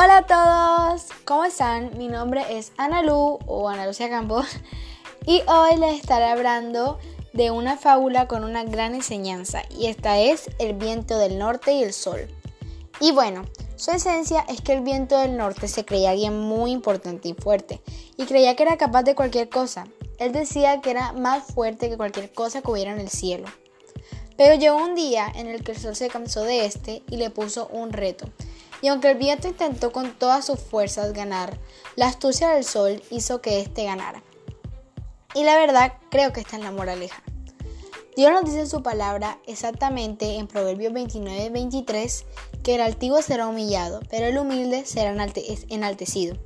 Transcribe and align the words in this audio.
Hola 0.00 0.18
a 0.18 0.26
todos, 0.92 1.06
¿cómo 1.24 1.44
están? 1.44 1.98
Mi 1.98 2.06
nombre 2.06 2.44
es 2.56 2.70
Ana 2.76 3.02
Lu 3.02 3.40
o 3.46 3.68
Ana 3.68 3.84
Lucia 3.84 4.08
Campos 4.08 4.46
y 5.26 5.42
hoy 5.48 5.76
les 5.76 5.98
estaré 5.98 6.26
hablando 6.26 7.00
de 7.32 7.50
una 7.50 7.76
fábula 7.76 8.28
con 8.28 8.44
una 8.44 8.62
gran 8.62 8.94
enseñanza 8.94 9.62
y 9.76 9.86
esta 9.86 10.20
es 10.20 10.50
el 10.60 10.74
viento 10.74 11.18
del 11.18 11.36
norte 11.36 11.72
y 11.72 11.82
el 11.82 11.92
sol. 11.92 12.28
Y 13.00 13.10
bueno, 13.10 13.44
su 13.74 13.90
esencia 13.90 14.44
es 14.48 14.60
que 14.60 14.74
el 14.74 14.82
viento 14.82 15.18
del 15.18 15.36
norte 15.36 15.66
se 15.66 15.84
creía 15.84 16.10
alguien 16.10 16.38
muy 16.38 16.70
importante 16.70 17.30
y 17.30 17.34
fuerte 17.34 17.82
y 18.16 18.26
creía 18.26 18.54
que 18.54 18.62
era 18.62 18.76
capaz 18.76 19.02
de 19.02 19.16
cualquier 19.16 19.48
cosa. 19.48 19.88
Él 20.20 20.30
decía 20.30 20.80
que 20.80 20.92
era 20.92 21.12
más 21.12 21.42
fuerte 21.52 21.90
que 21.90 21.96
cualquier 21.96 22.32
cosa 22.32 22.62
que 22.62 22.70
hubiera 22.70 22.92
en 22.92 23.00
el 23.00 23.08
cielo. 23.08 23.48
Pero 24.36 24.54
llegó 24.54 24.76
un 24.76 24.94
día 24.94 25.26
en 25.34 25.48
el 25.48 25.64
que 25.64 25.72
el 25.72 25.78
sol 25.78 25.96
se 25.96 26.06
cansó 26.06 26.44
de 26.44 26.66
este 26.66 27.02
y 27.10 27.16
le 27.16 27.30
puso 27.30 27.66
un 27.72 27.92
reto 27.92 28.28
y 28.80 28.88
aunque 28.88 29.10
el 29.10 29.18
viento 29.18 29.48
intentó 29.48 29.92
con 29.92 30.12
todas 30.12 30.44
sus 30.44 30.60
fuerzas 30.60 31.12
ganar, 31.12 31.58
la 31.96 32.06
astucia 32.06 32.50
del 32.50 32.64
sol 32.64 33.02
hizo 33.10 33.40
que 33.40 33.60
éste 33.60 33.84
ganara. 33.84 34.22
Y 35.34 35.44
la 35.44 35.56
verdad, 35.56 35.94
creo 36.10 36.32
que 36.32 36.40
está 36.40 36.56
en 36.56 36.64
la 36.64 36.72
moraleja. 36.72 37.22
Dios 38.16 38.32
nos 38.32 38.44
dice 38.44 38.60
en 38.60 38.68
su 38.68 38.82
palabra 38.82 39.38
exactamente 39.46 40.36
en 40.36 40.48
Proverbios 40.48 40.92
29-23 40.92 42.24
que 42.64 42.74
el 42.74 42.80
altivo 42.80 43.22
será 43.22 43.46
humillado, 43.46 44.00
pero 44.10 44.26
el 44.26 44.38
humilde 44.38 44.84
será 44.86 45.14
enaltecido. 45.68 46.36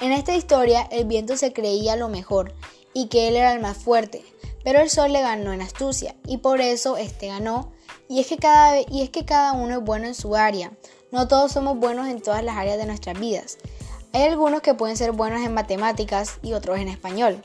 En 0.00 0.12
esta 0.12 0.34
historia, 0.34 0.88
el 0.90 1.04
viento 1.04 1.36
se 1.36 1.52
creía 1.52 1.96
lo 1.96 2.08
mejor 2.08 2.54
y 2.94 3.08
que 3.08 3.28
él 3.28 3.36
era 3.36 3.52
el 3.52 3.60
más 3.60 3.76
fuerte, 3.76 4.24
pero 4.64 4.80
el 4.80 4.88
sol 4.88 5.12
le 5.12 5.20
ganó 5.20 5.52
en 5.52 5.60
astucia 5.60 6.14
y 6.26 6.38
por 6.38 6.62
eso 6.62 6.96
este 6.96 7.26
ganó. 7.26 7.70
Y 8.08 8.20
es 8.20 8.26
que 8.26 8.38
cada, 8.38 8.80
y 8.80 9.02
es 9.02 9.10
que 9.10 9.24
cada 9.24 9.52
uno 9.52 9.74
es 9.78 9.84
bueno 9.84 10.06
en 10.06 10.14
su 10.14 10.36
área. 10.36 10.72
No 11.14 11.28
todos 11.28 11.52
somos 11.52 11.78
buenos 11.78 12.08
en 12.08 12.20
todas 12.20 12.42
las 12.42 12.56
áreas 12.56 12.76
de 12.76 12.86
nuestras 12.86 13.20
vidas. 13.20 13.58
Hay 14.12 14.24
algunos 14.24 14.62
que 14.62 14.74
pueden 14.74 14.96
ser 14.96 15.12
buenos 15.12 15.46
en 15.46 15.54
matemáticas 15.54 16.40
y 16.42 16.54
otros 16.54 16.76
en 16.78 16.88
español. 16.88 17.40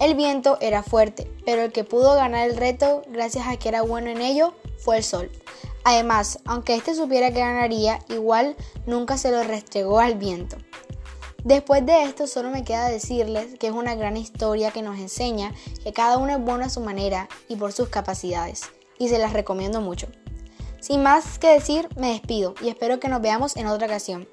El 0.00 0.14
viento 0.14 0.56
era 0.62 0.82
fuerte, 0.82 1.30
pero 1.44 1.60
el 1.60 1.72
que 1.72 1.84
pudo 1.84 2.14
ganar 2.14 2.48
el 2.48 2.56
reto 2.56 3.02
gracias 3.10 3.48
a 3.48 3.58
que 3.58 3.68
era 3.68 3.82
bueno 3.82 4.08
en 4.08 4.22
ello 4.22 4.54
fue 4.78 4.96
el 4.96 5.04
sol. 5.04 5.30
Además, 5.84 6.38
aunque 6.46 6.74
éste 6.74 6.94
supiera 6.94 7.30
que 7.32 7.40
ganaría, 7.40 7.98
igual 8.08 8.56
nunca 8.86 9.18
se 9.18 9.30
lo 9.30 9.42
restregó 9.42 9.98
al 9.98 10.14
viento. 10.14 10.56
Después 11.44 11.84
de 11.84 12.04
esto 12.04 12.26
solo 12.26 12.48
me 12.48 12.64
queda 12.64 12.88
decirles 12.88 13.58
que 13.58 13.66
es 13.66 13.74
una 13.74 13.94
gran 13.94 14.16
historia 14.16 14.70
que 14.70 14.80
nos 14.80 14.98
enseña 14.98 15.52
que 15.84 15.92
cada 15.92 16.16
uno 16.16 16.32
es 16.32 16.40
bueno 16.40 16.64
a 16.64 16.70
su 16.70 16.80
manera 16.80 17.28
y 17.46 17.56
por 17.56 17.74
sus 17.74 17.90
capacidades, 17.90 18.62
y 18.98 19.10
se 19.10 19.18
las 19.18 19.34
recomiendo 19.34 19.82
mucho. 19.82 20.06
Sin 20.80 21.02
más 21.02 21.38
que 21.38 21.48
decir, 21.48 21.88
me 21.96 22.12
despido 22.12 22.54
y 22.60 22.68
espero 22.68 23.00
que 23.00 23.08
nos 23.08 23.20
veamos 23.20 23.56
en 23.56 23.66
otra 23.66 23.86
ocasión. 23.86 24.28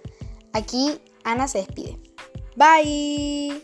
Aquí 0.53 0.99
Ana 1.23 1.47
se 1.47 1.59
despide. 1.59 1.99
Bye. 2.55 3.63